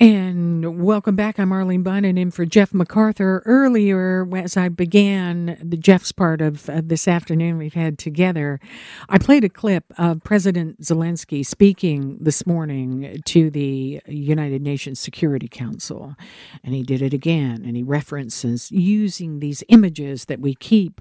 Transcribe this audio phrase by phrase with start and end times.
[0.00, 1.40] And welcome back.
[1.40, 3.42] I'm Arlene Bynon in for Jeff McArthur.
[3.44, 8.60] Earlier, as I began the Jeff's part of uh, this afternoon we've had together,
[9.08, 15.48] I played a clip of President Zelensky speaking this morning to the United Nations Security
[15.48, 16.14] Council.
[16.62, 21.00] And he did it again, and he references using these images that we keep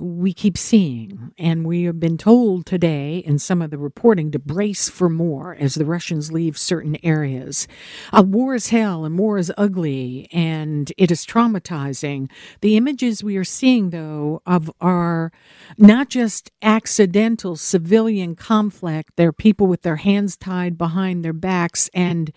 [0.00, 4.38] we keep seeing, and we have been told today in some of the reporting to
[4.38, 7.68] brace for more as the Russians leave certain areas.
[8.12, 12.30] Uh, war is hell and war is ugly and it is traumatizing.
[12.60, 15.32] The images we are seeing, though, of are
[15.76, 22.32] not just accidental civilian conflict, they're people with their hands tied behind their backs and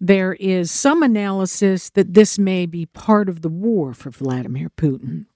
[0.00, 5.26] there is some analysis that this may be part of the war for Vladimir Putin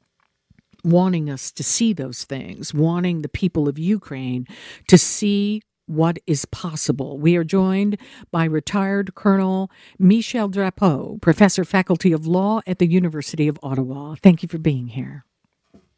[0.84, 4.46] wanting us to see those things, wanting the people of Ukraine
[4.88, 7.18] to see what is possible.
[7.18, 7.98] We are joined
[8.30, 14.14] by retired Colonel Michel Drapeau, professor faculty of law at the University of Ottawa.
[14.22, 15.24] Thank you for being here.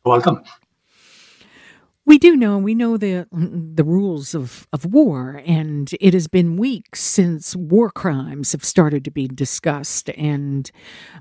[0.05, 0.43] Welcome.
[2.07, 6.59] We do know, we know the the rules of, of war, and it has been
[6.59, 10.71] weeks since war crimes have started to be discussed, and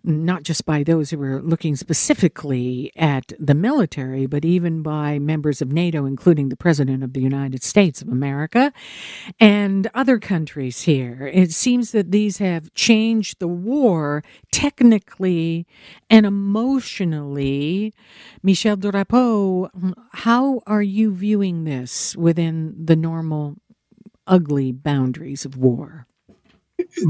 [0.04, 5.62] not just by those who are looking specifically at the military, but even by members
[5.62, 8.74] of NATO, including the President of the United States of America
[9.40, 11.32] and other countries here.
[11.34, 15.66] It seems that these have changed the war technically
[16.10, 17.94] and emotionally.
[18.44, 19.70] Michel Drapeau,
[20.12, 23.56] how are you viewing this within the normal
[24.26, 26.08] ugly boundaries of war?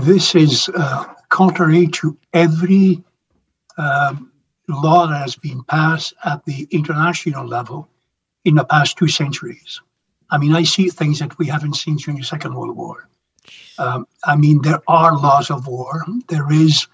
[0.06, 3.02] This is uh, contrary to every
[3.78, 4.16] uh,
[4.68, 7.88] law that has been passed at the international level
[8.44, 9.82] in the past two centuries.
[10.30, 13.08] I mean, I see things that we haven't seen during the Second World War.
[13.78, 16.04] Um, I mean, there are laws of war.
[16.28, 16.88] There is,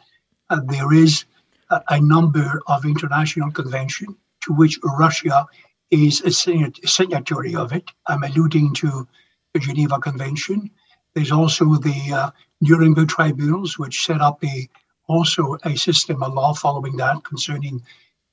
[0.52, 1.26] uh, there is
[1.72, 5.48] a, a number of international conventions to which Russia
[5.92, 7.90] is a signatory of it.
[8.08, 9.08] I'm alluding to
[9.54, 10.70] the Geneva Convention.
[11.14, 14.70] There's also the uh, Nuremberg tribunals, which set up a
[15.08, 17.82] also a system of law following that concerning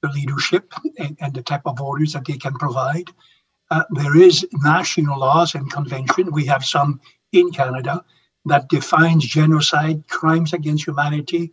[0.03, 3.09] the leadership and, and the type of orders that they can provide.
[3.71, 6.31] Uh, there is national laws and convention.
[6.31, 7.01] We have some
[7.33, 8.05] in Canada
[8.45, 11.53] that defines genocide, crimes against humanity,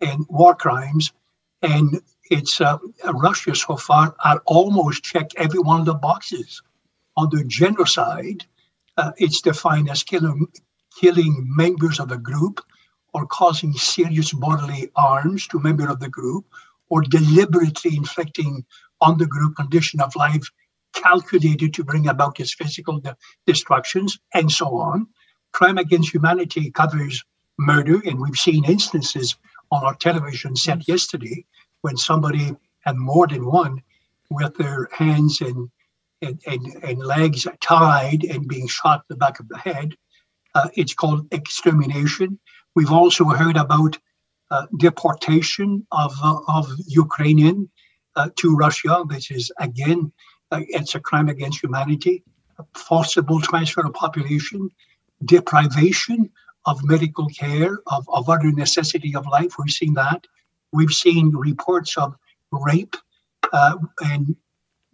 [0.00, 1.12] and war crimes.
[1.60, 2.00] And
[2.32, 2.78] it's uh,
[3.12, 6.62] Russia so far had almost checked every one of the boxes.
[7.18, 8.46] On the genocide,
[8.96, 10.46] uh, it's defined as killing,
[10.98, 12.60] killing members of a group
[13.12, 16.46] or causing serious bodily harms to a member of the group
[16.88, 18.64] or deliberately inflicting
[19.02, 20.46] on the group condition of life
[20.94, 23.16] calculated to bring about its physical de-
[23.46, 25.06] destructions and so on.
[25.52, 27.22] Crime against humanity covers
[27.58, 29.36] murder, and we've seen instances
[29.70, 31.44] on our television set yesterday
[31.82, 33.82] when somebody had more than one
[34.30, 35.70] with their hands and
[36.22, 39.94] and, and, and legs tied and being shot in the back of the head.
[40.54, 42.38] Uh, it's called extermination.
[42.74, 43.98] We've also heard about
[44.50, 47.68] uh, deportation of, uh, of Ukrainian
[48.16, 50.12] uh, to Russia, which is again,
[50.50, 52.22] uh, it's a crime against humanity.
[52.74, 54.70] Forcible transfer of population,
[55.24, 56.30] deprivation
[56.66, 59.54] of medical care, of, of other necessity of life.
[59.58, 60.26] We've seen that.
[60.72, 62.14] We've seen reports of
[62.50, 62.96] rape
[63.52, 64.36] uh, and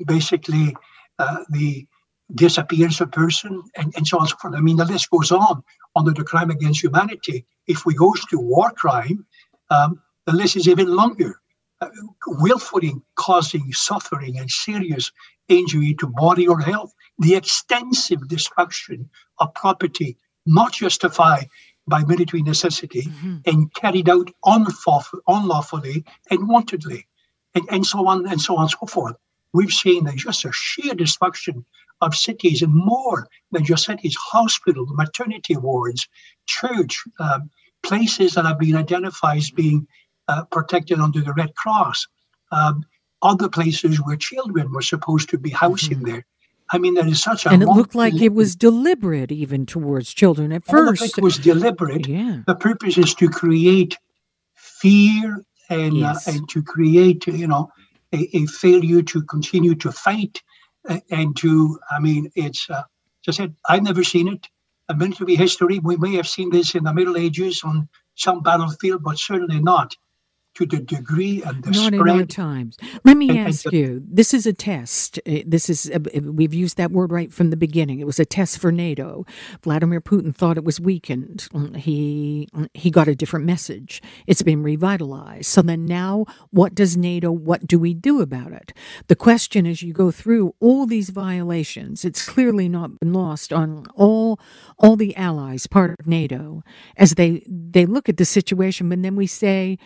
[0.07, 0.77] basically
[1.19, 1.87] uh, the
[2.35, 4.55] disappearance of person and, and so on and so forth.
[4.55, 5.63] I mean, the list goes on
[5.97, 7.47] under the crime against humanity.
[7.67, 9.27] If we go to war crime,
[9.71, 11.41] um, the list is even longer.
[11.81, 11.89] Uh,
[12.27, 15.13] willfully causing suffering and serious
[15.47, 21.49] injury to body or health, the extensive destruction of property not justified
[21.89, 23.37] by military necessity mm-hmm.
[23.47, 27.05] and carried out unlawfully and wantedly,
[27.55, 29.17] and, and so on and so on and so forth.
[29.53, 31.65] We've seen just a sheer destruction
[32.01, 36.09] of cities and more than just cities, hospital, maternity wards,
[36.47, 37.51] church, um,
[37.83, 39.87] places that have been identified as being
[40.29, 42.07] uh, protected under the Red Cross,
[42.53, 42.85] um,
[43.23, 46.07] other places where children were supposed to be housing mm-hmm.
[46.11, 46.27] there.
[46.71, 50.13] I mean, there is such a and it looked like it was deliberate even towards
[50.13, 51.19] children at first.
[51.19, 52.07] it was deliberate.
[52.07, 52.41] Yeah.
[52.47, 53.97] The purpose is to create
[54.55, 56.29] fear and uh, yes.
[56.29, 57.71] uh, and to create you know
[58.13, 60.43] a, a, failure to continue to fight
[60.89, 62.83] uh, and to I mean it's uh,
[63.23, 64.47] just said I've never seen it.
[64.91, 69.03] A military history we may have seen this in the Middle Ages on some battlefield,
[69.03, 69.95] but certainly not
[70.59, 71.95] to the degree and the Not spread.
[71.95, 72.77] in our times.
[73.05, 74.03] Let me And- and ask the- you.
[74.11, 75.19] This is a test.
[75.27, 78.01] Uh, This is uh, we've used that word right from the beginning.
[78.01, 79.25] It was a test for NATO.
[79.63, 81.49] Vladimir Putin thought it was weakened.
[81.77, 84.03] He he got a different message.
[84.27, 85.47] It's been revitalized.
[85.47, 87.31] So then now, what does NATO?
[87.31, 88.73] What do we do about it?
[89.07, 93.87] The question as you go through all these violations, it's clearly not been lost on
[93.95, 94.39] all
[94.79, 96.63] all the allies, part of NATO,
[96.97, 98.89] as they they look at the situation.
[98.89, 99.79] But then we say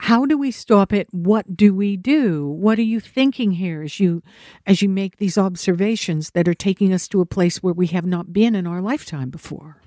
[0.00, 1.08] how do we stop it?
[1.12, 2.46] What do we do?
[2.46, 4.22] What are you thinking here as you
[4.66, 8.06] as you make these observations that are taking us to a place where we have
[8.06, 9.82] not been in our lifetime before?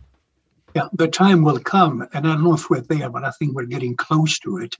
[0.75, 3.55] Yeah, the time will come, and I don't know if we're there, but I think
[3.55, 4.77] we're getting close to it,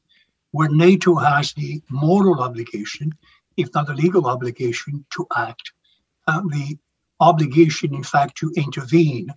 [0.51, 3.12] where NATO has the moral obligation,
[3.57, 5.71] if not the legal obligation, to act,
[6.27, 6.77] uh, the
[7.19, 9.29] obligation, in fact, to intervene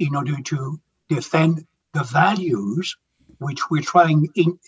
[0.00, 2.96] in order to defend the values
[3.38, 4.58] which we're trying in,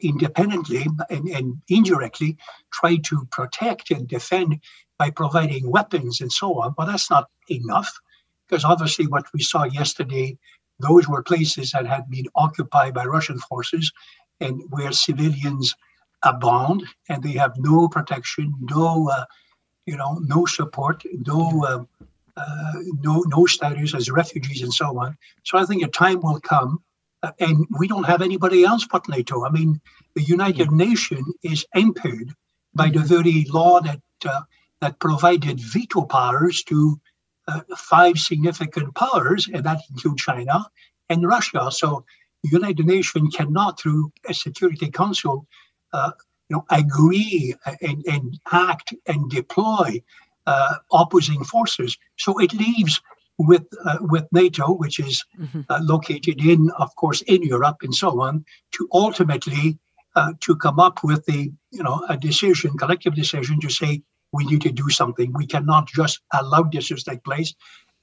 [0.00, 2.36] independently and, and indirectly
[2.72, 4.60] try to protect and defend
[4.98, 6.74] by providing weapons and so on.
[6.76, 8.00] But that's not enough
[8.48, 10.36] because obviously what we saw yesterday,
[10.78, 13.92] those were places that had been occupied by Russian forces
[14.40, 15.74] and where civilians
[16.22, 19.24] abound and they have no protection, no, uh,
[19.86, 21.84] you know, no support, no, uh,
[22.36, 25.16] uh, no, no status as refugees and so on.
[25.44, 26.82] So I think a time will come,
[27.38, 29.44] and we don't have anybody else but NATO.
[29.44, 29.80] I mean,
[30.14, 32.34] the United Nations is impaired
[32.74, 34.42] by the very law that uh,
[34.80, 37.00] that provided veto powers to
[37.48, 40.66] uh, five significant powers, and that includes China
[41.08, 41.70] and Russia.
[41.70, 42.04] So
[42.42, 45.46] the United Nations cannot, through a Security Council,
[45.92, 46.10] uh,
[46.48, 50.02] you know, agree and, and act and deploy
[50.46, 51.96] uh, opposing forces.
[52.18, 53.00] So it leaves
[53.50, 55.64] with uh, with NATO, which is Mhm.
[55.68, 58.44] uh, located in, of course, in Europe and so on,
[58.76, 59.78] to ultimately
[60.18, 61.40] uh, to come up with a
[61.76, 64.02] you know a decision, collective decision to say
[64.36, 65.28] we need to do something.
[65.32, 67.54] We cannot just allow this to take place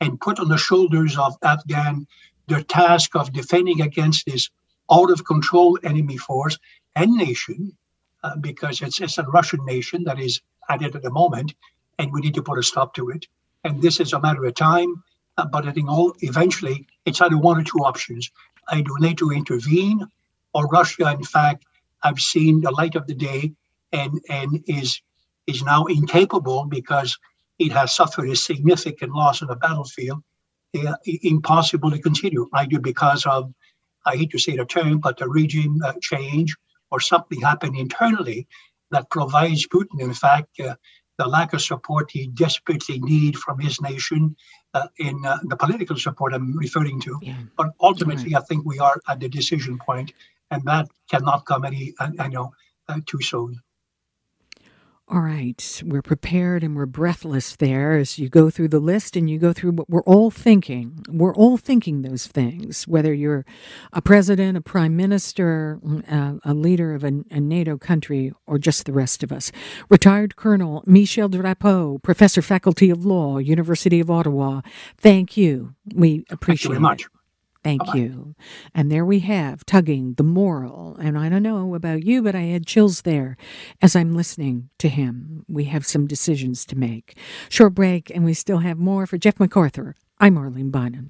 [0.01, 2.07] and put on the shoulders of Afghan
[2.47, 4.49] the task of defending against this
[4.91, 6.57] out of control enemy force
[6.95, 7.77] and nation,
[8.23, 11.53] uh, because it's, it's a Russian nation that is at it at the moment,
[11.99, 13.27] and we need to put a stop to it.
[13.63, 15.03] And this is a matter of time,
[15.51, 18.31] but I think all eventually it's either one or two options.
[18.69, 20.05] Either NATO intervene,
[20.53, 21.65] or Russia, in fact,
[22.03, 23.53] I've seen the light of the day
[23.91, 25.01] and and is
[25.47, 27.17] is now incapable because
[27.57, 30.21] it has suffered a significant loss on the battlefield,
[30.77, 33.51] uh, impossible to continue, either because of,
[34.05, 36.55] I hate to say the term, but the regime uh, change
[36.91, 38.47] or something happened internally
[38.91, 40.75] that provides Putin, in fact, uh,
[41.19, 44.35] the lack of support he desperately need from his nation
[44.73, 47.19] uh, in uh, the political support I'm referring to.
[47.21, 50.13] yeah But ultimately, I think we are at the decision point,
[50.49, 52.53] and that cannot come any, uh, I know,
[52.87, 53.59] uh, too soon.
[55.11, 59.27] All right, we're prepared and we're breathless there as you go through the list and
[59.27, 61.03] you go through what we're all thinking.
[61.09, 63.43] We're all thinking those things, whether you're
[63.91, 65.79] a president, a prime minister,
[66.11, 69.51] uh, a leader of a, a NATO country, or just the rest of us.
[69.89, 74.61] Retired Colonel Michel Drapeau, Professor, Faculty of Law, University of Ottawa.
[74.95, 75.73] Thank you.
[75.91, 77.01] We appreciate Thank you very much.
[77.05, 77.18] it.
[77.63, 77.99] Thank Bye-bye.
[77.99, 78.35] you.
[78.73, 80.95] And there we have tugging the moral.
[81.01, 83.35] And I don't know about you, but I had chills there
[83.81, 85.43] as I'm listening to him.
[85.47, 87.17] We have some decisions to make.
[87.49, 89.93] Short break, and we still have more for Jeff McArthur.
[90.19, 91.09] I'm Arlene Bynon.